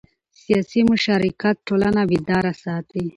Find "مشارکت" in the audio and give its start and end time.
0.91-1.55